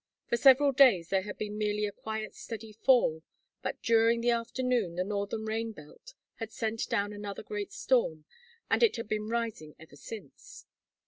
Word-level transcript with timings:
For 0.25 0.35
several 0.35 0.71
days 0.71 1.09
there 1.09 1.21
had 1.21 1.37
been 1.37 1.59
merely 1.59 1.85
a 1.85 1.91
quiet 1.91 2.33
steady 2.33 2.73
fall, 2.73 3.21
but 3.61 3.83
during 3.83 4.21
the 4.21 4.31
afternoon 4.31 4.95
the 4.95 5.03
northern 5.03 5.45
rain 5.45 5.73
belt 5.73 6.15
had 6.37 6.51
sent 6.51 6.89
down 6.89 7.13
another 7.13 7.43
great 7.43 7.71
storm 7.71 8.25
and 8.67 8.81
it 8.81 8.95
had 8.95 9.07
been 9.07 9.27
rising 9.29 9.75
ever 9.79 9.95
since. 9.95 10.65